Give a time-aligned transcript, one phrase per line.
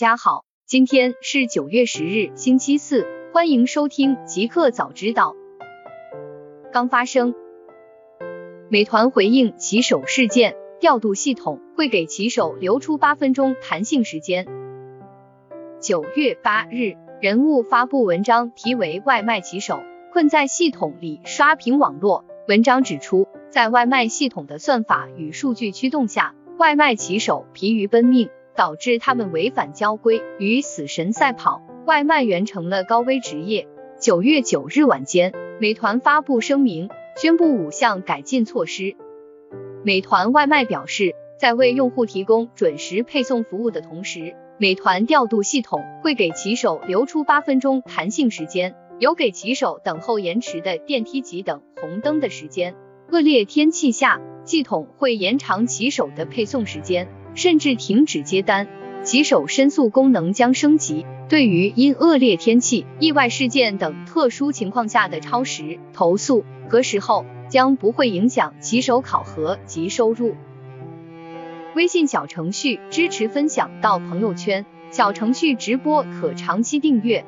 [0.00, 5.36] 大家好，今天是九月十日，星期四，欢迎收听极客早知道。
[6.72, 7.34] 刚发生，
[8.70, 14.46] 美团回应骑手事件，调度系统会给骑手留出八分钟弹性时间。
[15.82, 19.82] 九月八日，人物发布文章，题为《外卖骑手
[20.14, 22.24] 困在系统里刷屏网络》。
[22.48, 28.30] 文章指出，在外卖系统的算法与数据驱动下，外卖骑手疲于奔命。
[28.56, 33.68] 导致他们违反交规，与死神赛跑，外卖员成了高危职业。
[33.98, 38.96] 九月九日晚间，美团发布声明，宣布五项改进措施。
[39.84, 52.74] 美团外卖表示，在为用户提供准时配送服务的同时，美团调度系统会给骑手留出八分钟弹性时间，留给骑手等候延迟的电梯及等红灯的时间。
[53.10, 57.08] 恶劣天气下，系统会延长骑手的配送时间。
[57.34, 58.68] 甚至停止接单，
[59.02, 61.06] 骑手申诉功能将升级。
[61.28, 70.34] 对于因恶劣天气、意外事件等特殊情况下的超时投诉，核实后将不会影响骑手考核及收入。
[71.76, 77.24] 微信小程序支持分享到朋友圈，小程序直播可长期订阅。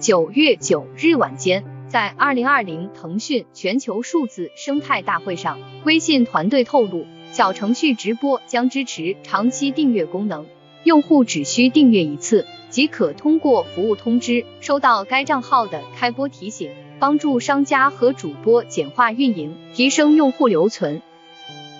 [0.00, 7.06] 九月九日晚间，在二零二零腾讯全球数字生态大会上，微信团队透露。
[7.34, 10.46] 小程序直播将支持长期订阅功能，
[10.84, 21.02] 用户只需订阅一次即可通过服务通知收到该账号的开播提醒，帮助商家和主播简化运营，提升用户留存。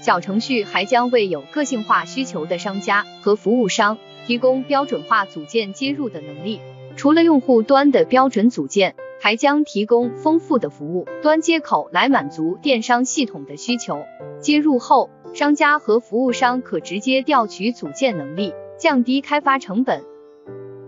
[0.00, 6.58] 小程序还将为有个性化需求的商家和服务商提供标准化组件接入的能力。
[6.96, 14.00] 除了用户端的标准组件，还将提供丰富的服务端接口来满足电商系统的需求。
[14.40, 15.08] 接入后。
[15.34, 20.04] 商家和服务商可直接调取组件能力，降低开发成本。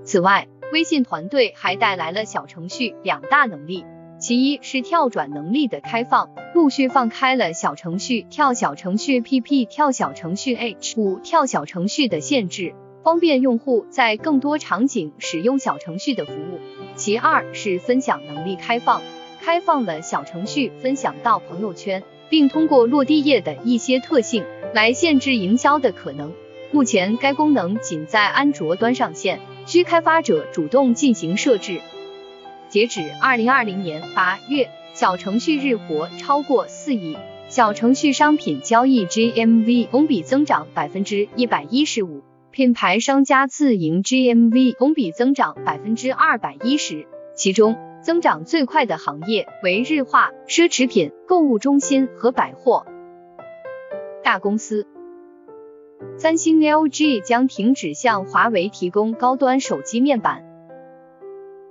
[0.05, 3.85] 此外，微信团队还带来了小程序两大能力，
[4.19, 16.59] 其一是跳转能力的开放，陆续放开了小程序跳小程序 PP 跳小程序 H 五跳小程序的限制，方便用户在更多场景使用小程序的服务。
[16.95, 19.03] 其二是分享能力开放，
[19.43, 22.03] 开放了小程序分享到朋友圈。
[22.31, 24.45] 并通过落地页的一些特性
[24.75, 26.33] 来限制营销的可能。
[26.71, 31.81] 目前该功能仅在安卓端上线，需开发者主动进行设置。
[32.69, 37.17] 截止二零二零年八月，小程序日活超过四亿，
[37.49, 47.88] 小程序商品交易 GMV 同比增长百分之一百一十五，品牌商家自营 GMV 同比增长百分之二百一十，其中。
[48.03, 52.87] 增长最快的行业为日化、奢侈品、购物中心和百货。
[54.23, 54.87] 大公司，
[56.17, 60.45] 三星、LG 将停止向华为提供高端手机面板。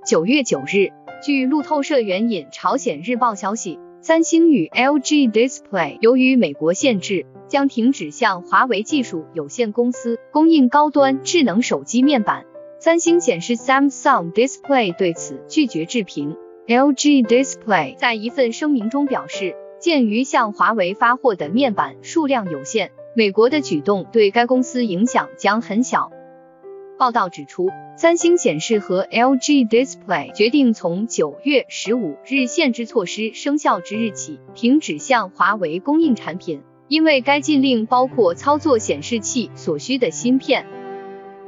[0.06, 0.90] 九月九日，
[1.24, 12.46] 据路透社援引朝鲜日报消息，三星与 LG Display 由于美国限制，将停止向华为技术有限公司供应高端智能手机面板。
[12.80, 16.36] 三星显示 Samsung Display 对此拒绝置评。
[16.68, 26.12] LG Display 在一份声明中表示，鉴于向华为发货的面板数量有限，美国的举动对该公司影响将很小。
[27.00, 40.68] 报道指出，三星显示和 LG Display 决定从九月十五日限制措施生效之日起停止向华为供应产品，因为该禁令包括操作显示器所需的芯片。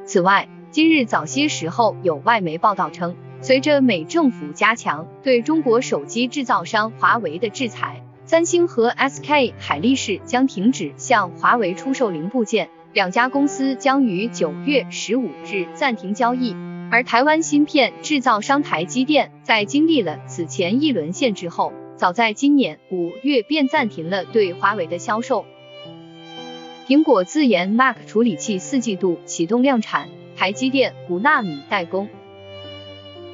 [0.06, 16.56] 此外，今日早些时候，有外媒报道称，随着美政府加强对中国手机制造商华为的制裁，三星和 SK 海力士将停止向华为出售零部件，两家公司将于九月十五日暂停交易。
[16.91, 25.46] 而台湾芯片制造商台积电在经历了此前一轮限制后，早在今年五月便暂停了对华为的销售。
[26.88, 30.09] 苹果自研 Mac 处理器四季度启动量产。
[30.40, 32.08] 台积电五纳米代工。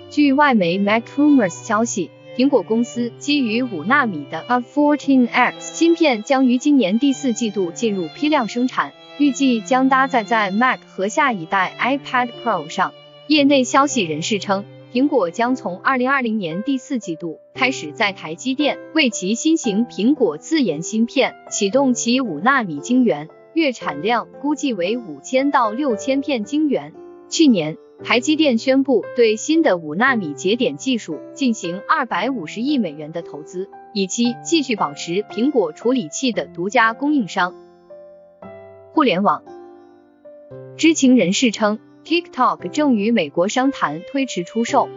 [0.10, 12.92] 据外媒 MacRumors 消息，苹果公司基于五纳米的 A14X 芯片将于今年第四季度进入批量生产，预计将搭载在 Mac 和下一代 iPad Pro 上。
[13.28, 23.30] 业内消息人士称，苹果将从二零二零年第四季度开始在台积电为其新型苹果自研芯片启动其五纳米晶圆。
[23.54, 26.92] 月产量估计为五千到六千片晶圆。
[27.36, 37.54] 去年，台积电宣布对新的五纳米节点技术进行二百五十亿美元的投资，以期继续保持苹果处理器的独家供应商。
[38.94, 39.44] 互联网
[40.78, 44.88] 知情人士称，TikTok 正与美国商谈推迟出售。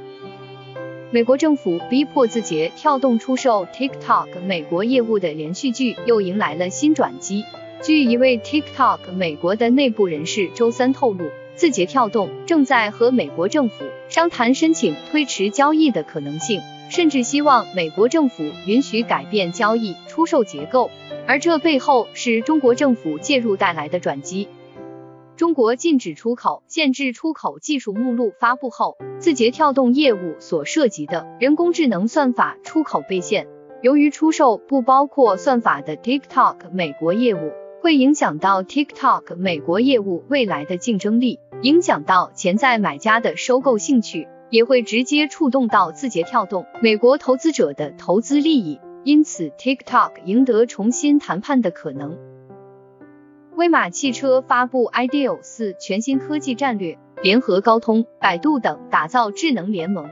[1.10, 7.42] 美国政府逼迫字节跳动出售 TikTok 美国业务的连续剧又迎来了新转机。
[7.82, 11.24] 据一位 TikTok 美国的内部人士周三透露，
[11.58, 20.88] 字节跳动正在和美国政府商谈申请推迟交易的可能性，甚至希望美国政府允许改变交易出售结构。
[21.26, 24.46] 而这背后是中国政府介入带来的转机。
[25.34, 33.48] 中国禁止出口、限制出口技术目录发布后，字节跳动业务所涉及的人工智能算法出口被限。
[33.82, 37.50] 由于出售不包括算法的 TikTok 美国业务，
[37.80, 52.18] 会影响到 TikTok 美国业务未来的竞争力，影响到潜在买家的收购兴趣，也会直接触动到字节跳动美国投资者的投资利益，因此 TikTok 赢得重新谈判的可能。
[53.54, 60.08] 威马汽车发布 Ideal 四全新科技战略，联合高通、百度等打造智能联盟。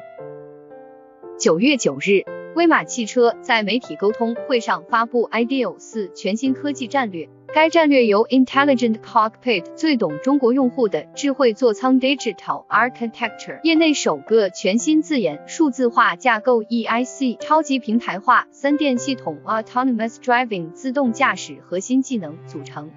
[1.37, 2.23] 九月九日，
[2.55, 22.91] 威马汽车在媒体沟通会上发布 Ideal 四全新科技战略，该战略由 Intelligent Cockpit 最懂中国用户的智慧座舱 Digital Architecture 业内首个全新自研数字化架构 EIC 超级平台化三电系统 Autonomous Driving 自动驾驶核心技能组成。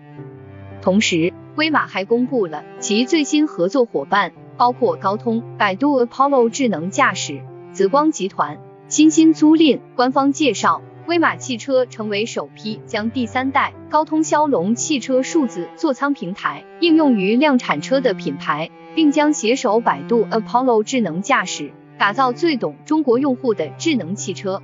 [0.81, 7.39] 同时，威马还公布了其最新合作伙伴，包括高通、百度、Apollo 智能驾驶、
[7.71, 8.59] 紫光集团、
[8.89, 9.79] 新兴租赁。
[9.95, 24.61] 官方介绍，威马汽车成为首批将第三代高通骁龙汽车数字座舱平台应用于量产车的品牌，并将携手百度 Apollo 智能驾驶，打造最懂中国用户的智能汽车。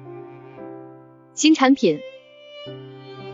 [1.34, 2.00] 新产品。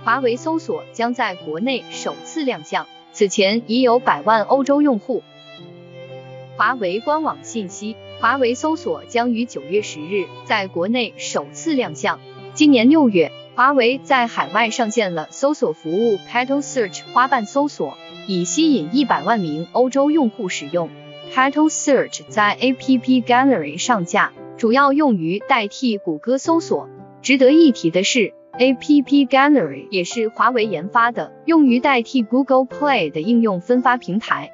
[0.06, 5.22] 华为搜索将在国内首次亮相，此前已有百万欧洲用户。
[6.56, 12.22] 华为官网信息，华为搜索将于九月十日在国内首次亮相。
[12.62, 17.98] 今年六月，华为在海外上线了搜索服务 Petal Search 花瓣搜索，
[18.28, 20.88] 以吸引一百万名欧洲用户使用。
[21.34, 26.88] Petal Search 在 App Gallery 上架，主要用于代替谷歌搜索。
[27.24, 28.36] 值得一提的是。
[28.60, 34.52] App Gallery 也是华为研发的，用于代替 Google Play 的应用分发平台。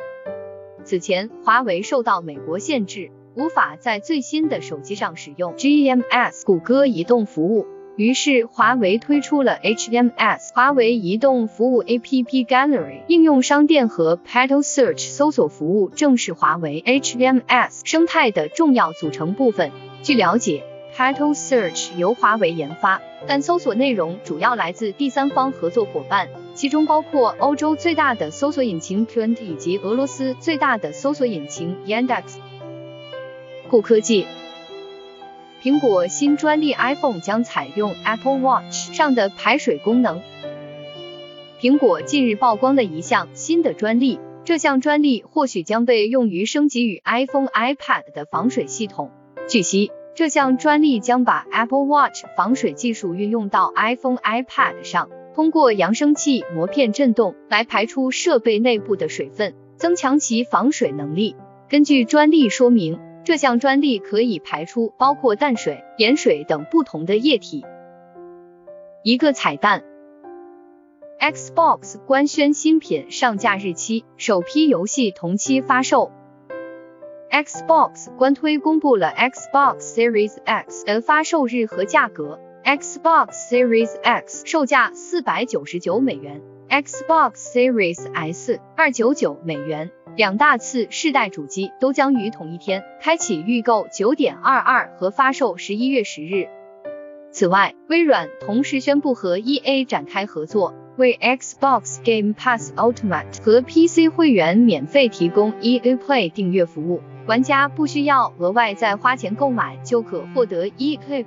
[0.86, 7.66] 此前，华为受到美国限制，无法在最新的手机上使用 GMS 谷歌移动服务，
[7.98, 19.72] 于是华为推出了 HMS 华为移动服务 App Gallery 应用商店和 Petal Search 搜索服务，正是华为 HMS 生态的重要组成部分。
[20.04, 20.64] 据了解。
[20.96, 32.24] Petal Search 由华为研发，但搜索内容主要来自第三方合作伙伴，其中包括欧洲最大的搜索引擎 Trend 以及俄罗斯最大的搜索引擎 Yandex。
[33.70, 34.26] 酷科技，
[35.64, 40.22] 苹果新专利 iPhone 将采用 Apple Watch 上的排水功能。
[41.60, 49.12] 苹果近日曝光了一项新的专利，这项专利或许将被用于升级与 iPhone、iPad 的防水系统。
[49.48, 49.92] 据悉。
[50.16, 61.36] 这项专利将把 Apple Watch 防水技术运用到 iPhone、iPad 上，通过扬声器膜片振动来排出设备内部的水分，增强其防水能力。
[61.70, 67.66] 根据专利说明，这项专利可以排出包括淡水、盐水等不同的液体。
[69.04, 69.84] 一个彩蛋
[71.20, 76.14] ：Xbox 官宣新品上架日期，首批游戏同期发售。
[77.30, 82.40] Xbox 官推公布了 Xbox Series X 的发售日和价格。
[82.64, 89.92] Xbox Series X 售价四百九十九美元，Xbox Series S 二九九美元。
[90.18, 96.48] 两大次世代主机都将于同一天开启预购九点二二和发售十一月十日。
[97.32, 107.04] 此外，微软同时宣布和 EA 展开合作，为 Xbox Game Pass Ultimate 和 PC 会员免费提供 EA Play 订阅服务。
[107.28, 111.26] 玩家不需要额外再花钱购买就可获得 EA Play，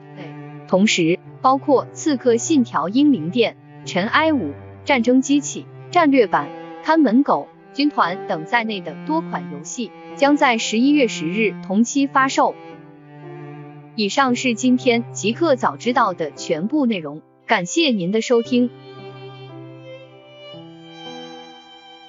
[0.67, 3.57] 同时包括《刺客信条：英灵殿》、
[3.89, 4.51] 《尘埃五：
[4.85, 6.49] 战争机器》、战略版、
[6.83, 12.55] 看门狗、军团等在内的多款游戏将在十一月十日同期发售。
[13.97, 18.71] 以上是今天极客早知道的全部内容，感谢您的收听。